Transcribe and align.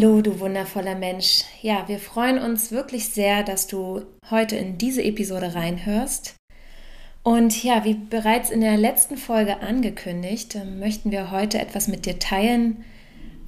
Hallo, 0.00 0.22
du 0.22 0.38
wundervoller 0.38 0.94
Mensch. 0.94 1.42
Ja, 1.60 1.88
wir 1.88 1.98
freuen 1.98 2.38
uns 2.38 2.70
wirklich 2.70 3.08
sehr, 3.08 3.42
dass 3.42 3.66
du 3.66 4.02
heute 4.30 4.54
in 4.54 4.78
diese 4.78 5.02
Episode 5.02 5.56
reinhörst. 5.56 6.36
Und 7.24 7.64
ja, 7.64 7.84
wie 7.84 7.94
bereits 7.94 8.50
in 8.50 8.60
der 8.60 8.76
letzten 8.76 9.16
Folge 9.16 9.58
angekündigt, 9.58 10.54
ähm, 10.54 10.78
möchten 10.78 11.10
wir 11.10 11.32
heute 11.32 11.58
etwas 11.58 11.88
mit 11.88 12.06
dir 12.06 12.20
teilen, 12.20 12.84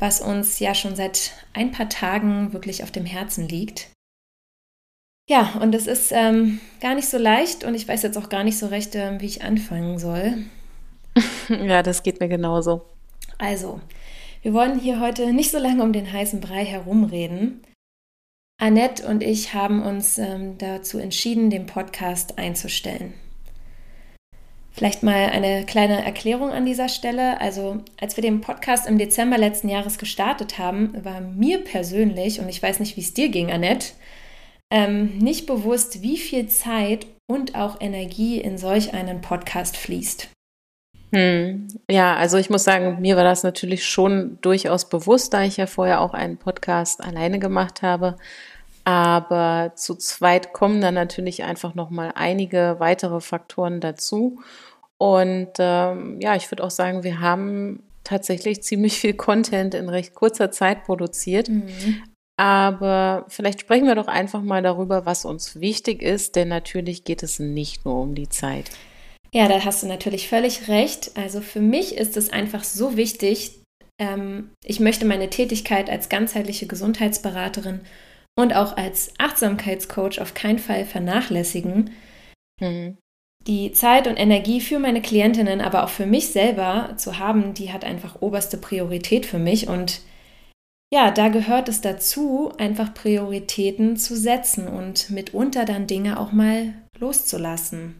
was 0.01 0.21
uns 0.21 0.59
ja 0.59 0.75
schon 0.75 0.97
seit 0.97 1.31
ein 1.53 1.71
paar 1.71 1.89
Tagen 1.89 2.53
wirklich 2.53 2.83
auf 2.83 2.91
dem 2.91 3.07
Herzen 3.07 3.47
liegt. 3.47 3.87
Ja, 5.29 5.53
und 5.61 5.73
es 5.73 5.87
ist 5.87 6.11
ähm, 6.11 6.59
gar 6.81 6.97
nicht 6.97 7.09
so 7.09 7.19
leicht 7.19 7.63
und 7.63 7.77
ich 7.77 7.87
weiß 7.87 8.03
jetzt 8.03 8.19
auch 8.19 8.29
gar 8.29 8.43
nicht 8.43 8.59
so 8.59 8.67
recht, 8.67 8.97
ähm, 8.97 9.21
wie 9.21 9.27
ich 9.27 9.43
anfangen 9.43 10.01
soll. 10.01 10.39
Ja, 11.49 11.85
das 11.85 12.03
geht 12.03 12.19
mir 12.19 12.29
genauso. 12.29 12.87
Also, 13.39 13.81
wir 14.43 14.55
wollen 14.55 14.79
hier 14.79 15.01
heute 15.01 15.33
nicht 15.33 15.51
so 15.51 15.59
lange 15.59 15.83
um 15.83 15.93
den 15.93 16.13
heißen 16.13 16.41
Brei 16.41 16.65
herumreden. 16.65 17.63
Annette 18.61 19.07
und 19.07 19.23
ich 19.23 19.55
haben 19.55 19.83
uns 19.83 20.19
ähm, 20.19 20.59
dazu 20.59 20.99
entschieden, 20.99 21.51
den 21.51 21.67
Podcast 21.67 22.39
einzustellen. 22.39 23.15
Vielleicht 24.73 25.03
mal 25.03 25.31
eine 25.31 25.65
kleine 25.67 26.05
Erklärung 26.05 26.51
an 26.51 26.65
dieser 26.65 26.89
Stelle. 26.89 27.41
Also, 27.41 27.83
als 28.01 28.17
wir 28.17 28.23
den 28.23 28.41
Podcast 28.41 28.87
im 28.87 28.99
Dezember 28.99 29.37
letzten 29.37 29.69
Jahres 29.69 29.99
gestartet 29.99 30.59
haben, 30.59 30.95
war 31.05 31.21
mir 31.21 31.65
persönlich, 31.65 32.41
und 32.41 32.49
ich 32.49 32.63
weiß 32.63 32.81
nicht, 32.81 32.97
wie 32.97 33.01
es 33.01 33.15
dir 33.15 33.31
ging, 33.31 33.51
Annette, 33.51 33.93
ähm, 34.73 35.19
nicht 35.19 35.47
bewusst, 35.47 36.03
wie 36.03 36.17
viel 36.17 36.47
Zeit 36.47 37.07
und 37.29 37.57
auch 37.57 37.81
Energie 37.81 38.41
in 38.41 38.59
solch 38.59 38.95
einen 38.95 39.21
Podcast 39.21 39.77
fließt. 39.77 40.29
Hm. 41.13 41.69
Ja, 41.91 42.17
also 42.17 42.37
ich 42.37 42.51
muss 42.51 42.65
sagen, 42.65 43.01
mir 43.01 43.17
war 43.17 43.25
das 43.25 43.43
natürlich 43.43 43.85
schon 43.85 44.39
durchaus 44.43 44.89
bewusst, 44.89 45.35
da 45.35 45.43
ich 45.43 45.57
ja 45.57 45.67
vorher 45.67 46.01
auch 46.01 46.15
einen 46.15 46.37
Podcast 46.37 47.03
alleine 47.03 47.39
gemacht 47.39 47.83
habe. 47.83 48.17
Aber 48.85 49.73
zu 49.75 49.95
zweit 49.97 50.53
kommen 50.53 50.81
dann 50.81 50.95
natürlich 50.95 51.45
einfach 51.45 51.75
noch 51.75 51.91
mal 51.91 52.13
einige 52.15 52.77
weitere 52.79 53.21
Faktoren 53.21 53.81
dazu. 53.81 54.41
Und 54.99 55.51
ähm, 55.59 56.21
ja, 56.21 56.37
ich 56.37 56.51
würde 56.51 56.65
auch 56.65 56.71
sagen, 56.71 57.03
wir 57.03 57.21
haben 57.21 57.83
tatsächlich 58.05 58.63
ziemlich 58.63 58.99
viel 58.99 59.15
Content 59.15 59.75
in 59.75 59.89
recht 59.89 60.15
kurzer 60.15 60.51
Zeit 60.51 60.85
produziert. 60.85 61.49
Mhm. 61.49 62.03
Aber 62.37 63.27
vielleicht 63.29 63.61
sprechen 63.61 63.87
wir 63.87 63.95
doch 63.95 64.09
einfach 64.09 64.41
mal 64.41 64.63
darüber, 64.63 65.05
was 65.05 65.27
uns 65.27 65.61
wichtig 65.61 66.03
ist, 66.03 66.37
denn 66.37 66.49
natürlich 66.49 67.05
geht 67.05 67.23
es 67.23 67.39
nicht 67.39 67.85
nur 67.85 68.01
um 68.01 68.15
die 68.15 68.31
Zeit. 68.31 68.71
Ja, 69.33 69.47
da 69.49 69.65
hast 69.65 69.83
du 69.83 69.87
natürlich 69.87 70.29
völlig 70.29 70.69
recht. 70.69 71.13
Also 71.17 71.41
für 71.41 71.61
mich 71.61 71.97
ist 71.97 72.17
es 72.17 72.31
einfach 72.31 72.65
so 72.65 72.97
wichtig, 72.97 73.61
ähm, 74.01 74.51
ich 74.65 74.81
möchte 74.81 75.05
meine 75.05 75.31
Tätigkeit 75.31 75.89
als 75.89 76.09
ganzheitliche 76.09 76.67
Gesundheitsberaterin 76.67 77.81
und 78.37 78.55
auch 78.55 78.77
als 78.77 79.13
Achtsamkeitscoach 79.19 80.21
auf 80.21 80.35
keinen 80.35 80.59
Fall 80.59 80.85
vernachlässigen. 80.85 81.91
Mhm. 82.61 82.97
Die 83.47 83.73
Zeit 83.73 84.07
und 84.07 84.17
Energie 84.17 84.61
für 84.61 84.79
meine 84.79 85.01
Klientinnen, 85.01 85.61
aber 85.61 85.85
auch 85.85 85.89
für 85.89 86.07
mich 86.07 86.29
selber 86.29 86.95
zu 86.97 87.19
haben, 87.19 87.55
die 87.55 87.73
hat 87.73 87.85
einfach 87.85 88.21
oberste 88.21 88.59
Priorität 88.59 89.25
für 89.25 89.39
mich. 89.39 89.69
Und 89.69 90.03
ja, 90.93 91.11
da 91.11 91.29
gehört 91.29 91.69
es 91.69 91.81
dazu, 91.81 92.53
einfach 92.59 92.93
Prioritäten 92.93 93.97
zu 93.97 94.17
setzen 94.17 94.69
und 94.69 95.09
mitunter 95.11 95.65
dann 95.65 95.87
Dinge 95.87 96.19
auch 96.19 96.33
mal 96.33 96.75
loszulassen. 96.99 97.95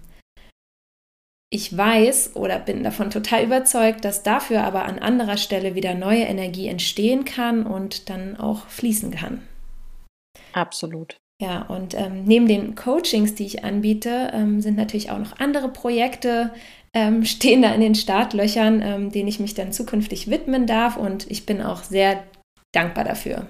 Ich 1.53 1.77
weiß 1.77 2.37
oder 2.37 2.61
bin 2.61 2.85
davon 2.85 3.11
total 3.11 3.45
überzeugt, 3.45 4.05
dass 4.05 4.23
dafür 4.23 4.63
aber 4.63 4.85
an 4.85 5.01
anderer 5.01 5.37
Stelle 5.37 5.75
wieder 5.75 5.95
neue 5.95 6.23
Energie 6.23 6.69
entstehen 6.69 7.25
kann 7.25 7.67
und 7.67 8.09
dann 8.09 8.37
auch 8.37 8.67
fließen 8.69 9.11
kann. 9.11 9.43
Absolut. 10.53 11.17
Ja, 11.43 11.63
und 11.63 11.95
ähm, 11.95 12.25
neben 12.25 12.47
den 12.47 12.75
Coachings, 12.77 13.35
die 13.35 13.47
ich 13.47 13.65
anbiete, 13.65 14.31
ähm, 14.33 14.61
sind 14.61 14.77
natürlich 14.77 15.11
auch 15.11 15.19
noch 15.19 15.39
andere 15.41 15.71
Projekte, 15.71 16.53
ähm, 16.95 17.25
stehen 17.25 17.63
da 17.63 17.73
in 17.75 17.81
den 17.81 17.95
Startlöchern, 17.97 18.81
ähm, 18.83 19.11
denen 19.11 19.29
ich 19.29 19.41
mich 19.41 19.55
dann 19.55 19.73
zukünftig 19.73 20.31
widmen 20.31 20.67
darf. 20.67 20.97
Und 20.97 21.29
ich 21.31 21.47
bin 21.47 21.63
auch 21.63 21.83
sehr 21.83 22.23
dankbar 22.73 23.05
dafür. 23.05 23.47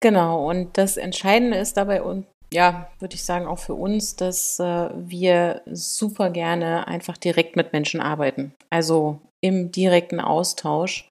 Genau, 0.00 0.50
und 0.50 0.76
das 0.76 0.96
Entscheidende 0.96 1.56
ist 1.56 1.76
dabei 1.76 2.02
ja, 2.52 2.90
würde 2.98 3.14
ich 3.14 3.24
sagen, 3.24 3.46
auch 3.46 3.58
für 3.58 3.74
uns, 3.74 4.16
dass 4.16 4.60
äh, 4.60 4.90
wir 4.94 5.62
super 5.66 6.30
gerne 6.30 6.86
einfach 6.86 7.16
direkt 7.16 7.56
mit 7.56 7.72
Menschen 7.72 8.00
arbeiten. 8.00 8.54
Also 8.70 9.20
im 9.40 9.72
direkten 9.72 10.20
Austausch. 10.20 11.08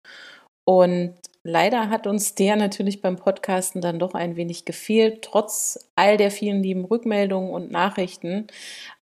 Und 0.66 1.16
leider 1.44 1.90
hat 1.90 2.08
uns 2.08 2.36
der 2.36 2.56
natürlich 2.56 3.02
beim 3.02 3.18
Podcasten 3.18 3.82
dann 3.82 4.00
doch 4.00 4.14
ein 4.14 4.36
wenig 4.36 4.66
gefehlt, 4.66 5.24
trotz 5.24 5.90
all 5.96 6.18
der 6.18 6.32
vielen 6.32 6.62
lieben 6.62 6.86
Rückmeldungen 6.86 7.52
und 7.52 7.72
Nachrichten. 7.72 8.48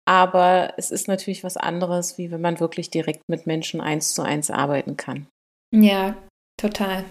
Aber 0.07 0.73
es 0.79 0.91
ist 0.91 1.09
natürlich 1.09 1.45
was 1.45 1.57
anderes, 1.57 2.17
wie 2.17 2.31
wenn 2.31 2.41
man 2.41 2.61
wirklich 2.61 2.91
direkt 2.91 3.23
mit 3.29 3.47
Menschen 3.47 3.81
eins 3.81 4.15
zu 4.15 4.23
eins 4.23 4.51
arbeiten 4.51 4.97
kann. 4.97 5.27
Ja, 5.75 6.17
total. 6.57 7.05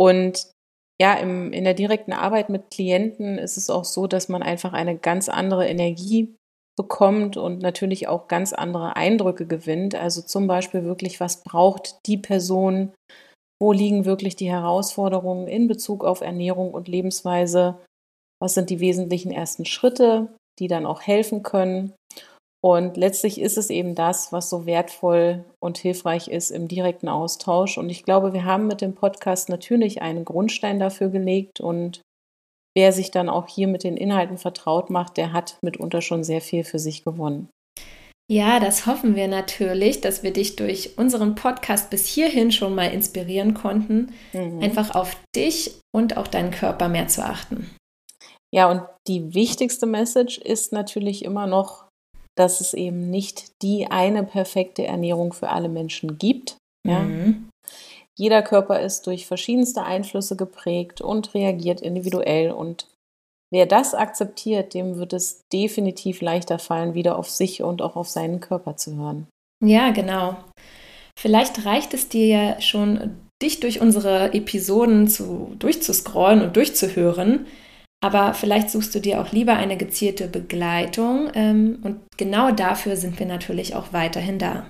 Und 0.00 0.50
ja, 1.00 1.14
im, 1.14 1.52
in 1.52 1.64
der 1.64 1.74
direkten 1.74 2.12
Arbeit 2.12 2.48
mit 2.48 2.70
Klienten 2.70 3.38
ist 3.38 3.56
es 3.56 3.70
auch 3.70 3.84
so, 3.84 4.06
dass 4.06 4.28
man 4.28 4.42
einfach 4.42 4.72
eine 4.72 4.96
ganz 4.96 5.28
andere 5.28 5.66
Energie 5.68 6.34
bekommt 6.76 7.36
und 7.36 7.60
natürlich 7.60 8.08
auch 8.08 8.28
ganz 8.28 8.52
andere 8.52 8.96
Eindrücke 8.96 9.46
gewinnt. 9.46 9.94
Also 9.94 10.22
zum 10.22 10.46
Beispiel 10.46 10.84
wirklich, 10.84 11.20
was 11.20 11.42
braucht 11.42 12.06
die 12.06 12.16
Person? 12.16 12.92
Wo 13.60 13.72
liegen 13.72 14.04
wirklich 14.04 14.36
die 14.36 14.50
Herausforderungen 14.50 15.46
in 15.48 15.68
Bezug 15.68 16.04
auf 16.04 16.20
Ernährung 16.20 16.72
und 16.72 16.88
Lebensweise? 16.88 17.78
Was 18.40 18.54
sind 18.54 18.70
die 18.70 18.80
wesentlichen 18.80 19.30
ersten 19.30 19.64
Schritte, 19.64 20.34
die 20.58 20.66
dann 20.66 20.86
auch 20.86 21.02
helfen 21.02 21.42
können? 21.42 21.92
Und 22.64 22.96
letztlich 22.96 23.40
ist 23.40 23.58
es 23.58 23.70
eben 23.70 23.96
das, 23.96 24.32
was 24.32 24.48
so 24.48 24.66
wertvoll 24.66 25.44
und 25.60 25.78
hilfreich 25.78 26.28
ist 26.28 26.50
im 26.50 26.68
direkten 26.68 27.08
Austausch. 27.08 27.76
Und 27.76 27.90
ich 27.90 28.04
glaube, 28.04 28.32
wir 28.32 28.44
haben 28.44 28.68
mit 28.68 28.80
dem 28.80 28.94
Podcast 28.94 29.48
natürlich 29.48 30.00
einen 30.00 30.24
Grundstein 30.24 30.78
dafür 30.78 31.08
gelegt. 31.08 31.60
Und 31.60 32.02
wer 32.76 32.92
sich 32.92 33.10
dann 33.10 33.28
auch 33.28 33.48
hier 33.48 33.66
mit 33.66 33.82
den 33.82 33.96
Inhalten 33.96 34.38
vertraut 34.38 34.90
macht, 34.90 35.16
der 35.16 35.32
hat 35.32 35.58
mitunter 35.62 36.02
schon 36.02 36.22
sehr 36.22 36.40
viel 36.40 36.62
für 36.62 36.78
sich 36.78 37.02
gewonnen. 37.02 37.48
Ja, 38.30 38.60
das 38.60 38.86
hoffen 38.86 39.16
wir 39.16 39.26
natürlich, 39.26 40.00
dass 40.00 40.22
wir 40.22 40.32
dich 40.32 40.54
durch 40.54 40.96
unseren 40.96 41.34
Podcast 41.34 41.90
bis 41.90 42.06
hierhin 42.06 42.52
schon 42.52 42.74
mal 42.76 42.86
inspirieren 42.86 43.54
konnten, 43.54 44.14
mhm. 44.32 44.60
einfach 44.62 44.94
auf 44.94 45.16
dich 45.34 45.80
und 45.92 46.16
auch 46.16 46.28
deinen 46.28 46.52
Körper 46.52 46.88
mehr 46.88 47.08
zu 47.08 47.24
achten. 47.24 47.70
Ja, 48.54 48.70
und 48.70 48.82
die 49.08 49.34
wichtigste 49.34 49.86
Message 49.86 50.38
ist 50.38 50.72
natürlich 50.72 51.24
immer 51.24 51.46
noch, 51.46 51.88
dass 52.36 52.60
es 52.60 52.74
eben 52.74 53.10
nicht 53.10 53.62
die 53.62 53.86
eine 53.90 54.24
perfekte 54.24 54.86
Ernährung 54.86 55.32
für 55.32 55.48
alle 55.50 55.68
Menschen 55.68 56.18
gibt. 56.18 56.56
Ja? 56.86 57.00
Mhm. 57.00 57.48
Jeder 58.16 58.42
Körper 58.42 58.80
ist 58.80 59.06
durch 59.06 59.26
verschiedenste 59.26 59.84
Einflüsse 59.84 60.36
geprägt 60.36 61.00
und 61.00 61.34
reagiert 61.34 61.80
individuell. 61.80 62.50
Und 62.50 62.86
wer 63.50 63.66
das 63.66 63.94
akzeptiert, 63.94 64.74
dem 64.74 64.96
wird 64.96 65.12
es 65.12 65.40
definitiv 65.52 66.20
leichter 66.20 66.58
fallen, 66.58 66.94
wieder 66.94 67.18
auf 67.18 67.30
sich 67.30 67.62
und 67.62 67.80
auch 67.80 67.96
auf 67.96 68.08
seinen 68.08 68.40
Körper 68.40 68.76
zu 68.76 68.96
hören. 68.96 69.26
Ja, 69.64 69.90
genau. 69.90 70.36
Vielleicht 71.18 71.64
reicht 71.64 71.94
es 71.94 72.08
dir 72.08 72.26
ja 72.26 72.60
schon, 72.60 73.16
dich 73.42 73.60
durch 73.60 73.80
unsere 73.80 74.34
Episoden 74.34 75.08
zu, 75.08 75.54
durchzuscrollen 75.58 76.42
und 76.42 76.56
durchzuhören. 76.56 77.46
Aber 78.02 78.34
vielleicht 78.34 78.68
suchst 78.68 78.94
du 78.94 79.00
dir 79.00 79.20
auch 79.20 79.30
lieber 79.32 79.54
eine 79.54 79.76
gezielte 79.76 80.26
Begleitung 80.26 81.30
ähm, 81.34 81.78
und 81.82 82.00
genau 82.16 82.50
dafür 82.50 82.96
sind 82.96 83.18
wir 83.18 83.26
natürlich 83.26 83.76
auch 83.76 83.92
weiterhin 83.92 84.38
da. 84.38 84.66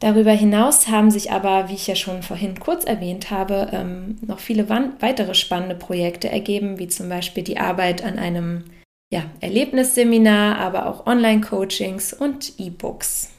Darüber 0.00 0.32
hinaus 0.32 0.88
haben 0.88 1.10
sich 1.10 1.30
aber, 1.30 1.68
wie 1.68 1.74
ich 1.74 1.86
ja 1.86 1.94
schon 1.94 2.22
vorhin 2.22 2.58
kurz 2.58 2.84
erwähnt 2.84 3.30
habe, 3.30 3.70
ähm, 3.72 4.16
noch 4.26 4.38
viele 4.38 4.68
weitere 4.68 5.34
spannende 5.34 5.74
Projekte 5.74 6.28
ergeben, 6.28 6.78
wie 6.78 6.88
zum 6.88 7.08
Beispiel 7.08 7.44
die 7.44 7.58
Arbeit 7.58 8.02
an 8.02 8.18
einem 8.18 8.64
ja, 9.12 9.24
Erlebnisseminar, 9.40 10.58
aber 10.58 10.86
auch 10.86 11.06
Online-Coachings 11.06 12.12
und 12.14 12.58
E-Books. 12.58 13.33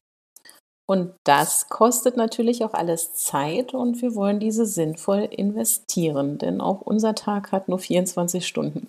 Und 0.87 1.13
das 1.23 1.69
kostet 1.69 2.15
natürlich 2.15 2.63
auch 2.63 2.73
alles 2.73 3.15
Zeit 3.15 3.73
und 3.73 4.01
wir 4.01 4.13
wollen 4.13 4.39
diese 4.39 4.65
sinnvoll 4.65 5.27
investieren, 5.31 6.37
denn 6.37 6.61
auch 6.61 6.81
unser 6.81 7.15
Tag 7.15 7.51
hat 7.51 7.69
nur 7.69 7.79
24 7.79 8.45
Stunden. 8.45 8.87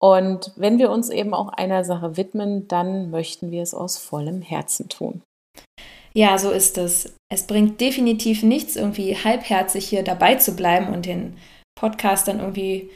Und 0.00 0.52
wenn 0.56 0.78
wir 0.78 0.90
uns 0.90 1.10
eben 1.10 1.32
auch 1.32 1.48
einer 1.48 1.84
Sache 1.84 2.16
widmen, 2.16 2.66
dann 2.68 3.10
möchten 3.10 3.50
wir 3.52 3.62
es 3.62 3.74
aus 3.74 3.96
vollem 3.96 4.42
Herzen 4.42 4.88
tun. 4.88 5.22
Ja, 6.12 6.36
so 6.38 6.50
ist 6.50 6.78
es. 6.78 7.14
Es 7.32 7.46
bringt 7.46 7.80
definitiv 7.80 8.42
nichts, 8.42 8.76
irgendwie 8.76 9.16
halbherzig 9.16 9.88
hier 9.88 10.02
dabei 10.02 10.34
zu 10.34 10.54
bleiben 10.54 10.92
und 10.92 11.06
den 11.06 11.36
Podcast 11.76 12.28
dann 12.28 12.40
irgendwie 12.40 12.90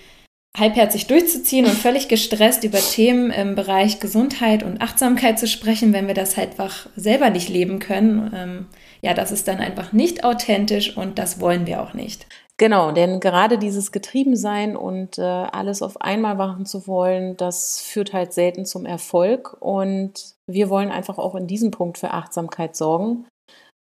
halbherzig 0.56 1.06
durchzuziehen 1.06 1.66
und 1.66 1.74
völlig 1.74 2.08
gestresst 2.08 2.64
über 2.64 2.78
Themen 2.78 3.30
im 3.30 3.54
Bereich 3.54 4.00
Gesundheit 4.00 4.62
und 4.62 4.80
Achtsamkeit 4.80 5.38
zu 5.38 5.46
sprechen, 5.46 5.92
wenn 5.92 6.06
wir 6.06 6.14
das 6.14 6.36
halt 6.36 6.50
einfach 6.50 6.88
selber 6.96 7.30
nicht 7.30 7.48
leben 7.48 7.78
können. 7.78 8.32
Ähm, 8.34 8.66
ja, 9.00 9.14
das 9.14 9.30
ist 9.30 9.46
dann 9.46 9.58
einfach 9.58 9.92
nicht 9.92 10.24
authentisch 10.24 10.96
und 10.96 11.18
das 11.18 11.40
wollen 11.40 11.66
wir 11.66 11.82
auch 11.82 11.94
nicht. 11.94 12.26
Genau, 12.56 12.90
denn 12.90 13.20
gerade 13.20 13.56
dieses 13.56 13.92
Getriebensein 13.92 14.76
und 14.76 15.16
äh, 15.16 15.22
alles 15.22 15.80
auf 15.80 16.00
einmal 16.00 16.34
machen 16.34 16.66
zu 16.66 16.88
wollen, 16.88 17.36
das 17.36 17.80
führt 17.80 18.12
halt 18.12 18.32
selten 18.32 18.64
zum 18.64 18.84
Erfolg. 18.84 19.56
Und 19.60 20.34
wir 20.48 20.68
wollen 20.68 20.90
einfach 20.90 21.18
auch 21.18 21.36
in 21.36 21.46
diesem 21.46 21.70
Punkt 21.70 21.98
für 21.98 22.10
Achtsamkeit 22.10 22.74
sorgen. 22.74 23.26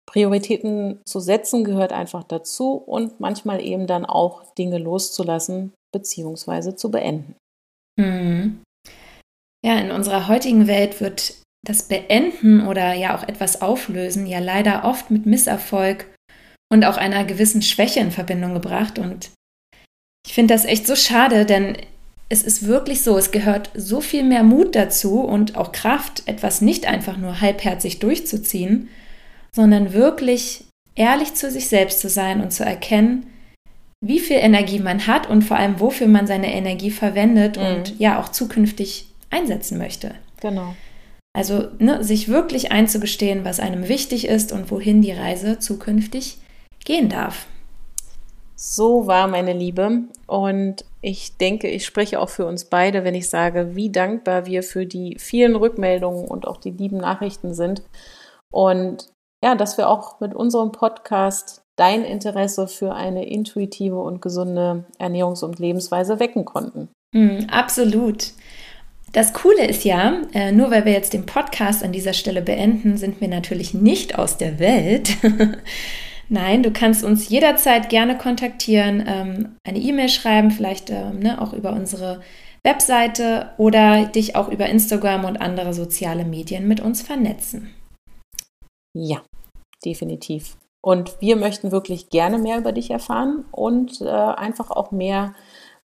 Prioritäten 0.05 1.01
zu 1.05 1.19
setzen 1.19 1.63
gehört 1.63 1.91
einfach 1.91 2.23
dazu 2.23 2.73
und 2.73 3.19
manchmal 3.19 3.61
eben 3.61 3.87
dann 3.87 4.05
auch 4.05 4.53
Dinge 4.53 4.77
loszulassen 4.77 5.73
bzw. 5.93 6.75
zu 6.75 6.91
beenden. 6.91 7.35
Mhm. 7.99 8.61
Ja, 9.65 9.79
in 9.79 9.91
unserer 9.91 10.27
heutigen 10.27 10.67
Welt 10.67 11.01
wird 11.01 11.35
das 11.65 11.87
Beenden 11.87 12.65
oder 12.65 12.93
ja 12.93 13.17
auch 13.17 13.27
etwas 13.27 13.61
auflösen 13.61 14.25
ja 14.25 14.39
leider 14.39 14.85
oft 14.85 15.11
mit 15.11 15.25
Misserfolg 15.25 16.05
und 16.71 16.85
auch 16.85 16.97
einer 16.97 17.25
gewissen 17.25 17.61
Schwäche 17.61 17.99
in 17.99 18.11
Verbindung 18.11 18.53
gebracht. 18.53 18.99
Und 18.99 19.31
ich 20.25 20.33
finde 20.33 20.53
das 20.53 20.65
echt 20.65 20.87
so 20.87 20.95
schade, 20.95 21.45
denn 21.45 21.77
es 22.29 22.43
ist 22.43 22.67
wirklich 22.67 23.03
so, 23.03 23.17
es 23.17 23.31
gehört 23.31 23.71
so 23.73 24.01
viel 24.01 24.23
mehr 24.23 24.43
Mut 24.43 24.75
dazu 24.75 25.21
und 25.21 25.55
auch 25.55 25.71
Kraft, 25.71 26.23
etwas 26.25 26.61
nicht 26.61 26.85
einfach 26.85 27.17
nur 27.17 27.41
halbherzig 27.41 27.99
durchzuziehen, 27.99 28.89
sondern 29.55 29.93
wirklich 29.93 30.65
ehrlich 30.95 31.33
zu 31.35 31.49
sich 31.49 31.69
selbst 31.69 31.99
zu 31.99 32.09
sein 32.09 32.41
und 32.41 32.51
zu 32.51 32.65
erkennen, 32.65 33.27
wie 34.01 34.19
viel 34.19 34.37
Energie 34.37 34.79
man 34.79 35.07
hat 35.07 35.29
und 35.29 35.43
vor 35.43 35.57
allem, 35.57 35.79
wofür 35.79 36.07
man 36.07 36.27
seine 36.27 36.53
Energie 36.53 36.91
verwendet 36.91 37.57
mhm. 37.57 37.65
und 37.65 37.99
ja 37.99 38.19
auch 38.19 38.29
zukünftig 38.29 39.07
einsetzen 39.29 39.77
möchte. 39.77 40.15
Genau. 40.41 40.75
Also 41.33 41.67
ne, 41.79 42.03
sich 42.03 42.29
wirklich 42.29 42.71
einzugestehen, 42.71 43.45
was 43.45 43.59
einem 43.59 43.87
wichtig 43.87 44.27
ist 44.27 44.51
und 44.51 44.71
wohin 44.71 45.01
die 45.01 45.11
Reise 45.11 45.59
zukünftig 45.59 46.39
gehen 46.83 47.09
darf. 47.09 47.47
So 48.55 49.05
war 49.05 49.27
meine 49.27 49.53
Liebe. 49.53 50.05
Und 50.25 50.83
ich 51.01 51.37
denke, 51.37 51.67
ich 51.69 51.85
spreche 51.85 52.19
auch 52.19 52.29
für 52.29 52.47
uns 52.47 52.65
beide, 52.65 53.03
wenn 53.03 53.13
ich 53.13 53.29
sage, 53.29 53.75
wie 53.75 53.91
dankbar 53.91 54.47
wir 54.47 54.63
für 54.63 54.87
die 54.87 55.17
vielen 55.19 55.55
Rückmeldungen 55.55 56.27
und 56.27 56.47
auch 56.47 56.57
die 56.57 56.71
lieben 56.71 56.97
Nachrichten 56.97 57.53
sind. 57.53 57.83
Und 58.51 59.09
ja, 59.43 59.53
dass 59.53 59.77
wir 59.77 59.87
auch 59.89 60.19
mit 60.19 60.33
unserem 60.33 60.71
Podcast 60.71 61.61
dein 61.77 62.03
Interesse 62.03 62.67
für 62.67 62.93
eine 62.93 63.25
intuitive 63.27 63.99
und 63.99 64.21
gesunde 64.21 64.83
Ernährungs- 64.99 65.45
und 65.45 65.59
Lebensweise 65.59 66.19
wecken 66.19 66.43
konnten. 66.43 66.89
Mm, 67.13 67.45
absolut. 67.49 68.31
Das 69.13 69.31
Coole 69.33 69.65
ist 69.65 69.85
ja, 69.85 70.21
äh, 70.33 70.51
nur 70.51 70.69
weil 70.69 70.83
wir 70.83 70.91
jetzt 70.91 71.13
den 71.13 71.25
Podcast 71.25 71.83
an 71.83 71.93
dieser 71.93 72.13
Stelle 72.13 72.41
beenden, 72.41 72.97
sind 72.97 73.21
wir 73.21 73.29
natürlich 73.29 73.73
nicht 73.73 74.19
aus 74.19 74.37
der 74.37 74.59
Welt. 74.59 75.15
Nein, 76.29 76.61
du 76.61 76.71
kannst 76.71 77.05
uns 77.05 77.29
jederzeit 77.29 77.89
gerne 77.89 78.17
kontaktieren, 78.17 79.03
ähm, 79.07 79.55
eine 79.63 79.79
E-Mail 79.79 80.09
schreiben, 80.09 80.51
vielleicht 80.51 80.89
ähm, 80.89 81.19
ne, 81.19 81.41
auch 81.41 81.53
über 81.53 81.71
unsere 81.71 82.21
Webseite 82.63 83.51
oder 83.57 84.07
dich 84.07 84.35
auch 84.35 84.49
über 84.49 84.67
Instagram 84.67 85.23
und 85.23 85.37
andere 85.37 85.73
soziale 85.73 86.25
Medien 86.25 86.67
mit 86.67 86.81
uns 86.81 87.01
vernetzen. 87.01 87.73
Ja, 88.93 89.21
definitiv. 89.85 90.57
Und 90.81 91.19
wir 91.19 91.35
möchten 91.35 91.71
wirklich 91.71 92.09
gerne 92.09 92.37
mehr 92.37 92.57
über 92.57 92.71
dich 92.71 92.91
erfahren 92.91 93.45
und 93.51 94.01
äh, 94.01 94.07
einfach 94.07 94.71
auch 94.71 94.91
mehr 94.91 95.33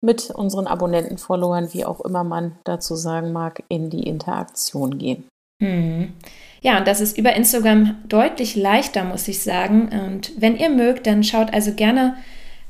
mit 0.01 0.31
unseren 0.31 0.67
Abonnenten, 0.67 1.17
Followern, 1.17 1.73
wie 1.73 1.85
auch 1.85 2.01
immer 2.01 2.25
man 2.25 2.59
dazu 2.65 2.95
sagen 2.97 3.33
mag, 3.33 3.63
in 3.69 3.89
die 3.89 4.03
Interaktion 4.03 4.99
gehen. 4.99 5.25
Mhm. 5.61 6.13
Ja, 6.61 6.79
und 6.79 6.87
das 6.87 7.01
ist 7.01 7.17
über 7.17 7.35
Instagram 7.35 7.97
deutlich 8.09 8.57
leichter, 8.57 9.05
muss 9.05 9.29
ich 9.29 9.43
sagen. 9.43 9.89
Und 10.07 10.33
wenn 10.41 10.57
ihr 10.57 10.71
mögt, 10.71 11.07
dann 11.07 11.25
schaut 11.25 11.53
also 11.53 11.73
gerne 11.73 12.17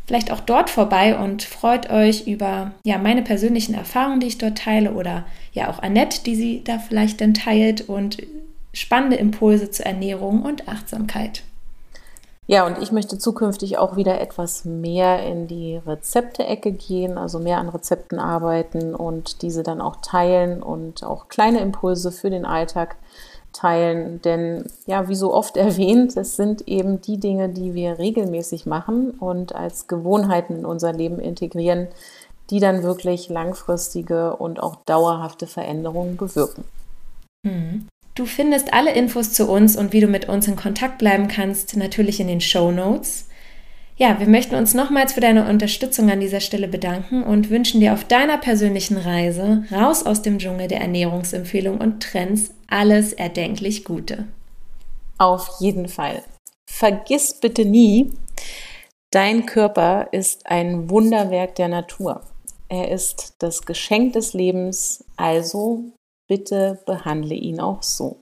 vielleicht 0.07 0.31
auch 0.31 0.41
dort 0.41 0.71
vorbei 0.71 1.19
und 1.19 1.43
freut 1.43 1.91
euch 1.91 2.27
über 2.27 2.73
ja, 2.85 2.99
meine 2.99 3.23
persönlichen 3.23 3.75
Erfahrungen, 3.75 4.21
die 4.21 4.27
ich 4.27 4.39
dort 4.39 4.59
teile 4.59 4.93
oder 4.93 5.25
ja 5.53 5.71
auch 5.71 5.83
Annette, 5.83 6.23
die 6.25 6.35
sie 6.35 6.65
da 6.65 6.79
vielleicht 6.79 7.21
dann 7.21 7.35
teilt 7.35 7.89
und 7.89 8.19
spannende 8.75 9.17
Impulse 9.17 9.71
zur 9.71 9.87
Ernährung 9.87 10.43
und 10.43 10.69
Achtsamkeit. 10.69 11.43
Ja, 12.53 12.67
und 12.67 12.83
ich 12.83 12.93
möchte 12.93 13.17
zukünftig 13.17 13.79
auch 13.79 13.97
wieder 13.97 14.21
etwas 14.21 14.67
mehr 14.67 15.25
in 15.25 15.47
die 15.47 15.79
Rezepte-Ecke 15.79 16.73
gehen, 16.73 17.17
also 17.17 17.39
mehr 17.39 17.57
an 17.57 17.71
Rezepten 17.71 18.19
arbeiten 18.19 18.95
und 18.95 19.41
diese 19.41 19.63
dann 19.63 19.81
auch 19.81 20.03
teilen 20.03 20.63
und 20.63 21.03
auch 21.03 21.29
kleine 21.29 21.61
Impulse 21.61 22.13
für 22.13 22.29
den 22.29 22.45
Alltag 22.45 22.97
teilen. 23.55 24.21
Denn 24.21 24.67
ja, 24.85 25.09
wie 25.09 25.15
so 25.15 25.33
oft 25.33 25.57
erwähnt, 25.69 26.15
es 26.19 26.37
sind 26.37 26.69
eben 26.69 27.01
die 27.01 27.19
Dinge, 27.19 27.49
die 27.49 27.73
wir 27.73 27.99
regelmäßig 27.99 28.67
machen 28.67 29.13
und 29.13 29.55
als 29.55 29.87
Gewohnheiten 29.87 30.59
in 30.59 30.67
unser 30.67 30.93
Leben 30.93 31.21
integrieren, 31.21 31.89
die 32.51 32.61
dann 32.61 32.83
wirklich 32.83 33.31
langfristige 33.31 34.37
und 34.37 34.63
auch 34.63 34.77
dauerhafte 34.85 35.47
Veränderungen 35.47 36.19
bewirken. 36.19 36.65
Mhm. 37.47 37.89
Du 38.15 38.27
findest 38.27 38.75
alle 38.75 38.93
Infos 38.93 39.33
zu 39.33 39.49
uns 39.49 39.77
und 39.77 39.93
wie 39.93 40.01
du 40.01 40.07
mit 40.07 40.29
uns 40.29 40.47
in 40.47 40.57
Kontakt 40.57 40.99
bleiben 40.99 41.29
kannst, 41.29 41.77
natürlich 41.77 42.21
in 42.21 42.29
den 42.29 42.43
Show 42.43 42.71
Notes. 42.71 43.27
Ja, 43.97 44.19
wir 44.19 44.29
möchten 44.29 44.55
uns 44.55 44.75
nochmals 44.75 45.15
für 45.15 45.21
deine 45.21 45.49
Unterstützung 45.49 46.11
an 46.11 46.21
dieser 46.21 46.41
Stelle 46.41 46.69
bedanken 46.69 47.23
und 47.23 47.51
wünschen 47.51 47.81
dir 47.81 47.95
auf 47.95 48.05
deiner 48.05 48.37
persönlichen 48.37 48.97
Reise 48.97 49.65
raus 49.71 50.05
aus 50.05 50.23
dem 50.23 50.39
Dschungel 50.39 50.69
der 50.69 50.81
Ernährungsempfehlung 50.81 51.79
und 51.79 52.03
Trends 52.03 52.51
alles 52.69 53.13
erdenklich 53.13 53.85
Gute. 53.85 54.27
Auf 55.19 55.61
jeden 55.61 55.89
Fall. 55.89 56.23
Vergiss 56.69 57.39
bitte 57.39 57.65
nie, 57.65 58.13
dein 59.11 59.47
Körper 59.47 60.09
ist 60.13 60.47
ein 60.47 60.91
Wunderwerk 60.91 61.55
der 61.55 61.69
Natur. 61.69 62.23
Er 62.69 62.91
ist 62.91 63.35
das 63.39 63.63
Geschenk 63.67 64.15
des 64.15 64.33
Lebens, 64.33 65.05
also 65.17 65.93
Bitte 66.29 66.79
behandle 66.87 67.35
ihn 67.35 67.61
auch 67.61 67.83
so. 67.83 68.21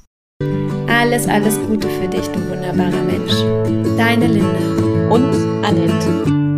Alles, 0.89 1.29
alles 1.29 1.59
Gute 1.67 1.89
für 1.89 2.09
dich, 2.09 2.27
du 2.29 2.41
wunderbarer 2.51 3.03
Mensch. 3.05 3.33
Deine 3.97 4.27
Linda 4.27 5.13
und 5.13 5.65
Annette. 5.65 6.50